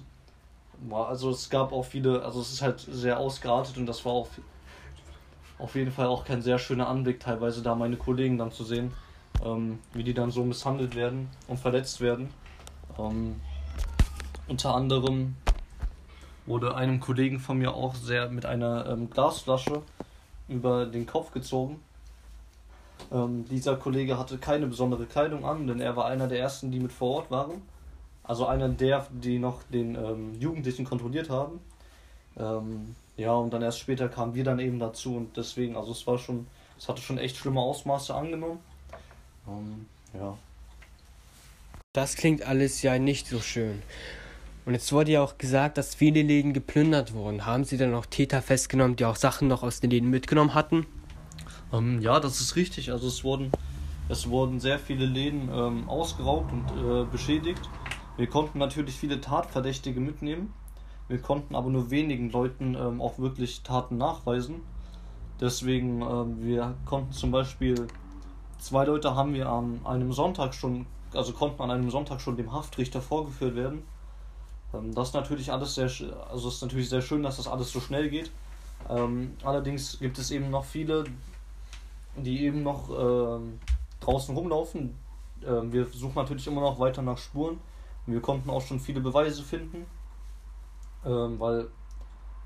war, 0.88 1.09
also 1.09 1.31
es 1.31 1.50
gab 1.50 1.73
auch 1.73 1.85
viele, 1.85 2.23
also 2.23 2.41
es 2.41 2.53
ist 2.53 2.62
halt 2.62 2.81
sehr 2.81 3.19
ausgeartet 3.19 3.76
und 3.76 3.87
das 3.87 4.05
war 4.05 4.12
auch 4.12 4.29
auf 5.64 5.75
jeden 5.76 5.90
Fall 5.90 6.06
auch 6.06 6.26
kein 6.26 6.42
sehr 6.42 6.59
schöner 6.59 6.88
Anblick, 6.88 7.21
teilweise 7.21 7.62
da 7.62 7.75
meine 7.75 7.97
Kollegen 7.97 8.37
dann 8.37 8.52
zu 8.52 8.64
sehen, 8.64 8.92
ähm, 9.42 9.78
wie 9.94 10.04
die 10.04 10.12
dann 10.12 10.30
so 10.30 10.44
misshandelt 10.44 10.94
werden 10.94 11.30
und 11.49 11.59
verletzt 11.59 12.02
werden. 12.02 12.28
Ähm, 12.99 13.40
unter 14.47 14.75
anderem 14.75 15.37
wurde 16.44 16.75
einem 16.76 17.00
Kollegen 17.00 17.40
von 17.40 17.56
mir 17.56 17.73
auch 17.73 17.94
sehr 17.94 18.28
mit 18.28 18.44
einer 18.44 18.87
ähm, 18.90 19.09
Glasflasche 19.09 19.80
über 20.49 20.85
den 20.85 21.06
Kopf 21.06 21.33
gezogen. 21.33 21.80
Ähm, 23.11 23.47
dieser 23.49 23.76
Kollege 23.76 24.18
hatte 24.18 24.37
keine 24.37 24.66
besondere 24.66 25.06
Kleidung 25.06 25.47
an, 25.47 25.66
denn 25.66 25.80
er 25.80 25.97
war 25.97 26.04
einer 26.04 26.28
der 26.28 26.40
ersten, 26.40 26.71
die 26.71 26.78
mit 26.78 26.92
vor 26.92 27.16
Ort 27.16 27.30
waren. 27.30 27.62
Also 28.23 28.44
einer 28.47 28.68
der, 28.68 29.06
die 29.11 29.38
noch 29.38 29.62
den 29.62 29.94
ähm, 29.94 30.35
Jugendlichen 30.38 30.85
kontrolliert 30.85 31.30
haben. 31.30 31.61
Ähm, 32.37 32.94
ja, 33.16 33.33
und 33.33 33.52
dann 33.52 33.62
erst 33.62 33.78
später 33.78 34.09
kamen 34.09 34.35
wir 34.35 34.44
dann 34.44 34.59
eben 34.59 34.78
dazu 34.78 35.16
und 35.16 35.37
deswegen, 35.37 35.76
also 35.76 35.92
es 35.92 36.06
war 36.06 36.18
schon, 36.18 36.47
es 36.76 36.88
hatte 36.88 37.00
schon 37.00 37.18
echt 37.18 37.37
schlimme 37.37 37.61
Ausmaße 37.61 38.14
angenommen. 38.14 38.59
Ähm, 39.47 39.87
ja. 40.12 40.37
Das 41.92 42.16
klingt 42.16 42.42
alles 42.42 42.83
ja 42.83 42.99
nicht 42.99 43.28
so 43.28 43.40
schön. 43.40 43.83
Und 44.66 44.73
jetzt 44.73 44.92
wurde 44.92 45.12
ja 45.12 45.23
auch 45.23 45.38
gesagt, 45.38 45.78
dass 45.78 45.94
viele 45.94 46.23
Läden 46.23 46.54
geplündert 46.54 47.12
wurden. 47.12 47.44
Haben 47.44 47.64
Sie 47.64 47.76
dann 47.76 47.94
auch 47.94 48.06
Täter 48.06 48.40
festgenommen, 48.42 48.97
die 48.97 49.04
auch 49.04 49.16
Sachen 49.16 49.47
noch 49.47 49.62
aus 49.62 49.80
den 49.80 49.90
Läden 49.90 50.11
mitgenommen 50.11 50.54
hatten? 50.54 50.87
Ähm, 51.73 52.00
ja, 52.00 52.18
das 52.18 52.40
ist 52.40 52.56
richtig. 52.56 52.90
Also 52.90 53.06
es 53.06 53.23
wurden, 53.23 53.52
es 54.09 54.28
wurden 54.28 54.61
sehr 54.61 54.78
viele 54.78 55.06
Läden 55.06 55.50
ähm, 55.52 55.88
ausgeraubt 55.88 56.50
und 56.50 56.64
äh, 56.71 57.04
beschädigt. 57.04 57.62
Wir 58.16 58.26
konnten 58.26 58.59
natürlich 58.59 58.97
viele 58.97 59.21
Tatverdächtige 59.21 60.00
mitnehmen. 60.00 60.52
Wir 61.09 61.19
konnten 61.19 61.55
aber 61.55 61.71
nur 61.71 61.91
wenigen 61.91 62.31
Leuten 62.31 62.75
ähm, 62.75 63.01
auch 63.01 63.19
wirklich 63.19 63.63
Taten 63.63 63.99
nachweisen. 63.99 64.63
Deswegen, 65.41 66.01
ähm, 66.01 66.43
wir 66.43 66.75
konnten 66.87 67.13
zum 67.13 67.31
Beispiel, 67.31 67.87
zwei 68.59 68.85
Leute 68.85 69.15
haben 69.15 69.35
wir 69.35 69.49
an 69.49 69.81
einem 69.85 70.13
Sonntag 70.13 70.55
schon, 70.55 70.87
also 71.13 71.33
konnten 71.33 71.61
an 71.63 71.71
einem 71.71 71.91
Sonntag 71.91 72.21
schon 72.21 72.37
dem 72.37 72.53
Haftrichter 72.53 73.03
vorgeführt 73.03 73.55
werden. 73.55 73.83
Ähm, 74.73 74.95
das 74.95 75.09
ist 75.09 75.15
natürlich 75.15 75.53
alles 75.53 75.75
sehr, 75.75 75.91
also 76.31 76.49
ist 76.49 76.63
natürlich 76.63 76.89
sehr 76.89 77.03
schön, 77.03 77.23
dass 77.23 77.37
das 77.37 77.49
alles 77.49 77.71
so 77.71 77.81
schnell 77.81 78.09
geht. 78.09 78.31
Ähm, 78.89 79.37
allerdings 79.43 79.99
gibt 79.99 80.19
es 80.19 80.31
eben 80.31 80.51
noch 80.51 80.65
viele, 80.65 81.05
die 82.17 82.45
eben 82.45 82.63
noch 82.63 82.91
ähm, 82.91 83.59
draußen 84.01 84.35
rumlaufen. 84.37 84.97
Ähm, 85.47 85.73
wir 85.73 85.87
suchen 85.87 86.15
natürlich 86.15 86.47
immer 86.47 86.61
noch 86.61 86.79
weiter 86.79 87.03
nach 87.03 87.19
Spuren. 87.19 87.59
Wir 88.07 88.21
konnten 88.21 88.51
auch 88.51 88.61
schon 88.61 88.81
viele 88.81 89.01
Beweise 89.01 89.43
finden, 89.43 89.87
ähm, 91.07 91.39
weil 91.39 91.69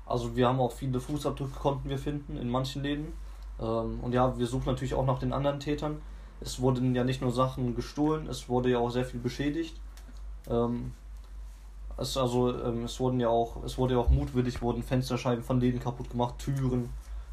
also 0.09 0.35
wir 0.35 0.47
haben 0.47 0.59
auch 0.59 0.71
viele 0.71 0.99
Fußabdrücke 0.99 1.59
konnten 1.59 1.87
wir 1.87 1.99
finden 1.99 2.35
in 2.35 2.49
manchen 2.49 2.81
Läden. 2.81 3.13
Ähm, 3.59 3.99
und 4.01 4.11
ja, 4.11 4.37
wir 4.37 4.47
suchen 4.47 4.65
natürlich 4.65 4.95
auch 4.95 5.05
nach 5.05 5.19
den 5.19 5.33
anderen 5.33 5.59
Tätern. 5.59 6.01
Es 6.41 6.59
wurden 6.59 6.95
ja 6.95 7.03
nicht 7.03 7.21
nur 7.21 7.31
Sachen 7.31 7.75
gestohlen, 7.75 8.27
es 8.27 8.49
wurde 8.49 8.71
ja 8.71 8.79
auch 8.79 8.89
sehr 8.89 9.05
viel 9.05 9.19
beschädigt. 9.19 9.79
Ähm, 10.49 10.93
es, 11.97 12.17
also, 12.17 12.57
ähm, 12.63 12.85
es 12.85 12.99
wurden 12.99 13.19
ja 13.19 13.29
auch, 13.29 13.63
es 13.63 13.77
wurde 13.77 13.95
ja 13.95 13.99
auch 13.99 14.09
mutwillig, 14.09 14.61
wurden 14.61 14.81
Fensterscheiben 14.81 15.43
von 15.43 15.59
Läden 15.59 15.79
kaputt 15.79 16.09
gemacht, 16.09 16.35
Türen 16.39 16.89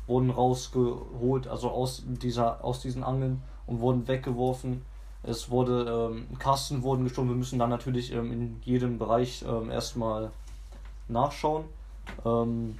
wurden 0.06 0.30
rausgeholt, 0.30 1.48
also 1.48 1.70
aus 1.70 2.04
dieser, 2.06 2.62
aus 2.64 2.80
diesen 2.80 3.02
Angeln 3.02 3.42
und 3.66 3.80
wurden 3.80 4.06
weggeworfen. 4.06 4.82
Es 5.22 5.50
wurde, 5.50 6.12
ähm, 6.12 6.38
Kasten 6.38 6.82
wurden 6.82 7.04
gestohlen. 7.04 7.28
Wir 7.28 7.36
müssen 7.36 7.58
dann 7.58 7.70
natürlich 7.70 8.12
ähm, 8.12 8.32
in 8.32 8.60
jedem 8.64 8.98
Bereich 8.98 9.44
ähm, 9.48 9.70
erstmal 9.70 10.30
nachschauen. 11.08 11.64
Ähm, 12.24 12.78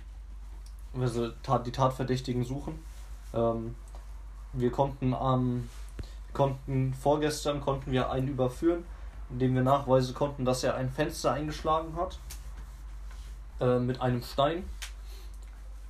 also 0.98 1.30
die 1.30 1.72
Tatverdächtigen 1.72 2.44
suchen. 2.44 2.78
Ähm, 3.34 3.74
wir 4.52 4.70
konnten 4.70 5.12
am 5.14 5.68
konnten 6.32 6.92
vorgestern 6.92 7.60
konnten 7.60 7.92
wir 7.92 8.10
einen 8.10 8.28
überführen 8.28 8.84
indem 9.30 9.54
wir 9.54 9.62
nachweisen 9.62 10.14
konnten, 10.14 10.44
dass 10.44 10.62
er 10.62 10.74
ein 10.74 10.90
Fenster 10.90 11.32
eingeschlagen 11.32 11.96
hat 11.96 12.18
äh, 13.60 13.78
mit 13.78 14.00
einem 14.00 14.22
Stein. 14.22 14.64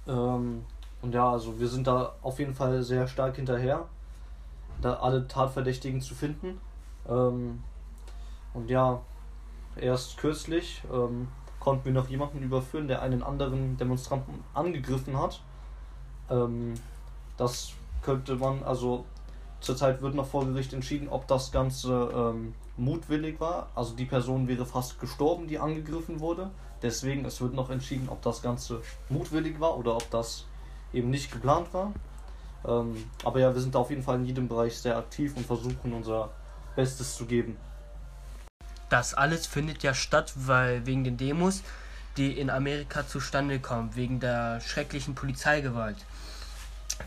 Ähm, 0.07 0.64
und 1.02 1.14
ja, 1.14 1.31
also 1.31 1.59
wir 1.61 1.69
sind 1.69 1.87
da 1.87 2.14
auf 2.23 2.38
jeden 2.38 2.55
Fall 2.55 2.83
sehr 2.83 3.07
stark 3.07 3.37
hinterher, 3.37 3.87
da 4.81 4.95
alle 4.95 5.28
Tatverdächtigen 5.28 6.00
zu 6.00 6.14
finden. 6.14 6.61
Ähm, 7.09 7.62
und 8.55 8.71
ja, 8.71 9.02
erst 9.76 10.16
kürzlich 10.16 10.83
ähm, 10.93 11.28
konnten 11.66 11.85
wir 11.85 11.92
noch 11.92 12.08
jemanden 12.08 12.44
überführen, 12.44 12.87
der 12.87 13.02
einen 13.02 13.25
anderen 13.25 13.76
Demonstranten 13.76 14.44
angegriffen 14.54 15.18
hat. 15.18 15.42
Ähm, 16.30 16.75
das 17.37 17.73
könnte 18.02 18.37
man, 18.37 18.62
also 18.62 19.04
zurzeit 19.58 20.00
wird 20.00 20.14
noch 20.14 20.28
vor 20.28 20.46
Gericht 20.46 20.73
entschieden, 20.73 21.08
ob 21.08 21.26
das 21.26 21.50
Ganze 21.50 22.08
ähm, 22.14 22.54
mutwillig 22.76 23.40
war. 23.40 23.66
Also 23.75 23.96
die 23.96 24.04
Person 24.04 24.46
wäre 24.46 24.64
fast 24.64 25.00
gestorben, 25.00 25.49
die 25.49 25.58
angegriffen 25.58 26.20
wurde. 26.20 26.52
Deswegen, 26.82 27.25
es 27.25 27.40
wird 27.40 27.54
noch 27.54 27.68
entschieden, 27.68 28.08
ob 28.11 28.23
das 28.23 28.42
Ganze 28.42 28.80
mutwillig 29.08 29.58
war 29.58 29.76
oder 29.76 29.96
ob 29.96 30.08
das 30.11 30.44
eben 30.92 31.11
nicht 31.11 31.32
geplant 31.32 31.75
war. 31.75 31.92
Ähm, 32.64 32.94
aber 33.25 33.40
ja, 33.40 33.52
wir 33.52 33.61
sind 33.61 33.75
auf 33.75 33.90
jeden 33.90 34.04
Fall 34.04 34.20
in 34.20 34.25
jedem 34.25 34.46
Bereich 34.46 34.78
sehr 34.78 34.96
aktiv 34.96 35.37
und 35.37 35.44
versuchen 35.44 35.92
unser 35.92 36.30
Bestes 36.76 37.16
zu 37.16 37.26
geben. 37.26 37.56
Das 38.88 39.14
alles 39.14 39.47
findet 39.47 39.83
ja 39.83 39.95
statt, 39.95 40.33
weil 40.37 40.87
wegen 40.87 41.05
den 41.05 41.16
Demos, 41.16 41.62
die 42.16 42.38
in 42.38 42.50
Amerika 42.50 43.07
zustande 43.07 43.59
kommen, 43.59 43.95
wegen 43.95 44.21
der 44.21 44.61
schrecklichen 44.61 45.14
Polizeigewalt. 45.14 45.97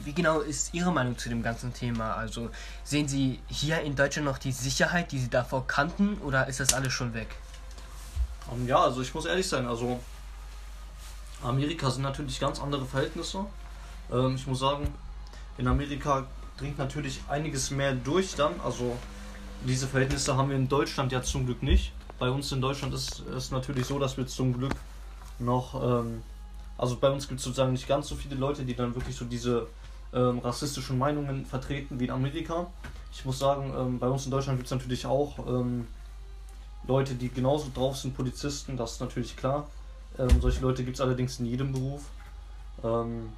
Wie 0.03 0.13
genau 0.13 0.41
ist 0.41 0.73
Ihre 0.73 0.91
Meinung 0.91 1.17
zu 1.17 1.29
dem 1.29 1.41
ganzen 1.41 1.73
Thema? 1.73 2.13
Also 2.13 2.51
sehen 2.83 3.07
Sie 3.07 3.39
hier 3.47 3.81
in 3.81 3.95
Deutschland 3.95 4.25
noch 4.25 4.37
die 4.37 4.51
Sicherheit, 4.51 5.11
die 5.11 5.19
Sie 5.19 5.29
davor 5.29 5.65
kannten, 5.65 6.17
oder 6.19 6.47
ist 6.47 6.59
das 6.59 6.73
alles 6.73 6.93
schon 6.93 7.13
weg? 7.13 7.35
Ähm, 8.51 8.67
ja, 8.67 8.77
also 8.77 9.01
ich 9.01 9.13
muss 9.13 9.25
ehrlich 9.25 9.47
sein, 9.47 9.67
also 9.67 9.99
Amerika 11.41 11.89
sind 11.89 12.03
natürlich 12.03 12.39
ganz 12.39 12.59
andere 12.59 12.85
Verhältnisse. 12.85 13.45
Ähm, 14.11 14.35
ich 14.35 14.45
muss 14.45 14.59
sagen, 14.59 14.93
in 15.57 15.67
Amerika 15.67 16.27
dringt 16.57 16.77
natürlich 16.77 17.21
einiges 17.27 17.71
mehr 17.71 17.93
durch 17.93 18.35
dann. 18.35 18.59
Also 18.63 18.97
diese 19.65 19.87
Verhältnisse 19.87 20.37
haben 20.37 20.49
wir 20.49 20.55
in 20.55 20.69
Deutschland 20.69 21.11
ja 21.11 21.21
zum 21.21 21.45
Glück 21.45 21.63
nicht. 21.63 21.91
Bei 22.17 22.29
uns 22.29 22.51
in 22.51 22.61
Deutschland 22.61 22.93
ist 22.93 23.23
es 23.35 23.51
natürlich 23.51 23.85
so, 23.85 23.99
dass 23.99 24.17
wir 24.17 24.27
zum 24.27 24.53
Glück 24.53 24.73
noch, 25.39 25.81
ähm, 25.81 26.21
also 26.77 26.97
bei 26.97 27.09
uns 27.09 27.27
gibt 27.27 27.39
es 27.39 27.45
sozusagen 27.45 27.71
nicht 27.71 27.87
ganz 27.87 28.07
so 28.07 28.15
viele 28.15 28.35
Leute, 28.35 28.63
die 28.63 28.75
dann 28.75 28.95
wirklich 28.95 29.15
so 29.15 29.25
diese 29.25 29.67
ähm, 30.13 30.39
rassistischen 30.39 30.97
Meinungen 30.97 31.45
vertreten 31.45 31.99
wie 31.99 32.05
in 32.05 32.11
Amerika. 32.11 32.67
Ich 33.13 33.25
muss 33.25 33.39
sagen, 33.39 33.73
ähm, 33.77 33.99
bei 33.99 34.07
uns 34.07 34.25
in 34.25 34.31
Deutschland 34.31 34.59
gibt 34.59 34.67
es 34.67 34.71
natürlich 34.71 35.05
auch 35.05 35.39
ähm, 35.47 35.87
Leute, 36.87 37.15
die 37.15 37.29
genauso 37.29 37.69
drauf 37.73 37.97
sind, 37.97 38.15
Polizisten, 38.15 38.77
das 38.77 38.93
ist 38.93 39.01
natürlich 39.01 39.35
klar. 39.35 39.67
Ähm, 40.17 40.41
solche 40.41 40.61
Leute 40.61 40.83
gibt 40.83 40.95
es 40.97 41.01
allerdings 41.01 41.39
in 41.39 41.45
jedem 41.45 41.71
Beruf. 41.71 42.03
Ähm, 42.83 43.29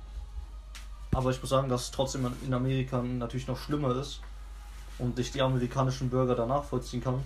aber 1.13 1.31
ich 1.31 1.41
muss 1.41 1.49
sagen, 1.49 1.67
dass 1.67 1.85
es 1.85 1.91
trotzdem 1.91 2.25
in 2.45 2.53
Amerika 2.53 3.01
natürlich 3.01 3.47
noch 3.47 3.57
schlimmer 3.57 3.95
ist 3.95 4.21
und 5.01 5.17
ich 5.19 5.31
die 5.31 5.41
amerikanischen 5.41 6.09
Bürger 6.09 6.35
da 6.35 6.45
nachvollziehen 6.45 7.03
kann. 7.03 7.21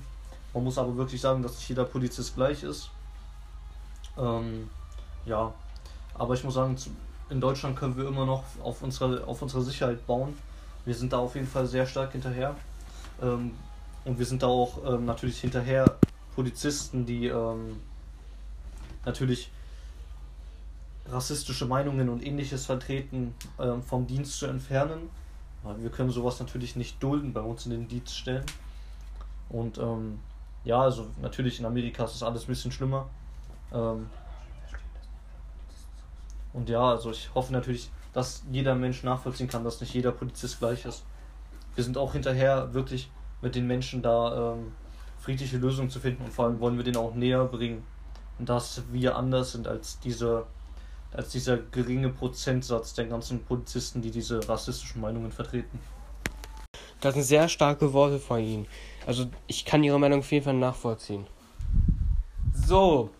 Man 0.53 0.63
muss 0.63 0.77
aber 0.77 0.96
wirklich 0.96 1.20
sagen, 1.20 1.44
dass 1.44 1.55
nicht 1.55 1.70
jeder 1.70 1.84
Polizist 1.84 2.36
gleich 2.36 2.63
ist. 2.63 2.89
Ähm, 4.17 4.70
ja, 5.25 5.53
aber 6.13 6.34
ich 6.34 6.44
muss 6.44 6.53
sagen, 6.53 6.77
in 7.29 7.41
Deutschland 7.41 7.75
können 7.75 7.98
wir 7.98 8.08
immer 8.08 8.25
noch 8.25 8.44
auf 8.63 8.82
unsere, 8.82 9.25
auf 9.27 9.41
unsere 9.41 9.62
Sicherheit 9.62 10.05
bauen. 10.08 10.38
Wir 10.86 10.96
sind 10.96 11.12
da 11.12 11.17
auf 11.17 11.36
jeden 11.36 11.48
Fall 11.48 11.67
sehr 11.67 11.86
stark 11.86 12.13
hinterher. 12.13 12.55
Ähm, 13.22 13.51
und 14.05 14.17
wir 14.17 14.25
sind 14.25 14.41
da 14.44 14.48
auch 14.48 14.77
ähm, 14.86 15.05
natürlich 15.05 15.41
hinterher 15.41 15.98
Polizisten, 16.36 17.05
die 17.05 17.27
ähm, 17.27 17.82
natürlich 19.03 19.51
rassistische 21.10 21.65
Meinungen 21.65 22.10
und 22.10 22.25
ähnliches 22.25 22.65
vertreten, 22.65 23.36
ähm, 23.60 23.84
vom 23.84 24.08
Dienst 24.08 24.39
zu 24.39 24.46
entfernen. 24.46 25.10
Wir 25.77 25.89
können 25.89 26.10
sowas 26.10 26.39
natürlich 26.39 26.75
nicht 26.75 27.01
dulden 27.01 27.34
bei 27.34 27.41
uns 27.41 27.65
in 27.65 27.72
den 27.72 27.88
Dienststellen. 27.88 28.45
Und 29.50 29.77
ähm, 29.77 30.19
ja, 30.63 30.81
also 30.81 31.07
natürlich 31.22 31.60
in 31.60 31.65
Amerika 31.65 32.05
ist 32.05 32.13
das 32.13 32.24
alles 32.24 32.43
ein 32.43 32.48
bisschen 32.48 32.72
schlimmer. 32.72 33.07
Ähm, 33.72 34.10
und 36.53 36.69
ja, 36.69 36.89
also 36.89 37.12
ich 37.12 37.34
hoffe 37.34 37.51
natürlich, 37.51 37.89
dass 38.13 38.43
jeder 38.51 38.75
Mensch 38.75 39.03
nachvollziehen 39.03 39.48
kann, 39.48 39.63
dass 39.63 39.81
nicht 39.81 39.93
jeder 39.93 40.12
Polizist 40.12 40.60
gleich 40.60 40.86
ist. 40.86 41.03
Wir 41.75 41.84
sind 41.84 41.98
auch 41.98 42.13
hinterher 42.13 42.74
wirklich 42.74 43.12
mit 43.41 43.55
den 43.55 43.67
Menschen 43.67 44.01
da 44.01 44.53
ähm, 44.53 44.72
friedliche 45.19 45.57
Lösungen 45.57 45.89
zu 45.89 46.00
finden 46.00 46.24
und 46.24 46.31
vor 46.31 46.45
allem 46.45 46.60
wollen 46.60 46.77
wir 46.77 46.84
denen 46.84 46.98
auch 46.98 47.13
näher 47.13 47.43
bringen, 47.45 47.84
dass 48.39 48.84
wir 48.91 49.17
anders 49.17 49.51
sind 49.51 49.67
als 49.67 50.00
diese 50.00 50.45
als 51.17 51.29
dieser 51.29 51.57
geringe 51.57 52.10
Prozentsatz 52.10 52.93
der 52.93 53.05
ganzen 53.05 53.43
Polizisten, 53.43 54.01
die 54.01 54.12
diese 54.12 54.48
rassistischen 54.48 55.01
Meinungen 55.01 55.31
vertreten. 55.31 55.79
Das 57.01 57.13
sind 57.13 57.24
sehr 57.24 57.48
starke 57.50 57.93
Worte 57.93 58.19
von 58.19 58.39
Ihnen. 58.39 58.67
Also 59.05 59.25
ich 59.48 59.65
kann 59.65 59.84
Ihre 59.84 60.00
Meinung 60.00 60.19
auf 60.19 60.31
jeden 60.31 60.45
Fall 60.45 60.53
nachvollziehen. 60.53 61.27
So, 62.53 63.12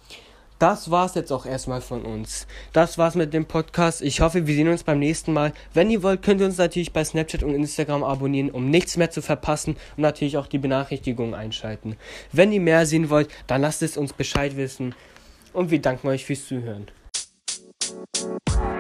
das 0.58 0.90
war's 0.90 1.16
jetzt 1.16 1.34
auch 1.34 1.46
erstmal 1.46 1.82
von 1.82 2.04
uns. 2.04 2.48
Das 2.72 2.98
war's 2.98 3.16
mit 3.16 3.34
dem 3.34 3.46
Podcast. 3.46 4.02
Ich 4.02 4.22
hoffe, 4.22 4.48
wir 4.48 4.56
sehen 4.56 4.70
uns 4.70 4.84
beim 4.84 5.00
nächsten 5.00 5.34
Mal. 5.34 5.54
Wenn 5.74 5.92
ihr 5.92 6.02
wollt, 6.02 6.22
könnt 6.22 6.40
ihr 6.40 6.48
uns 6.48 6.58
natürlich 6.58 6.94
bei 6.94 7.04
Snapchat 7.04 7.44
und 7.44 7.54
Instagram 7.54 8.06
abonnieren, 8.06 8.50
um 8.50 8.70
nichts 8.70 8.96
mehr 8.96 9.12
zu 9.12 9.22
verpassen 9.22 9.76
und 9.98 10.02
natürlich 10.02 10.38
auch 10.38 10.48
die 10.48 10.58
Benachrichtigungen 10.58 11.34
einschalten. 11.34 11.98
Wenn 12.32 12.54
ihr 12.54 12.62
mehr 12.62 12.86
sehen 12.86 13.10
wollt, 13.10 13.30
dann 13.48 13.62
lasst 13.62 13.82
es 13.82 13.98
uns 13.98 14.14
Bescheid 14.14 14.56
wissen 14.56 14.96
und 15.52 15.72
wir 15.72 15.82
danken 15.82 16.08
euch 16.08 16.24
fürs 16.24 16.48
Zuhören. 16.48 16.88
Bye. 18.14 18.75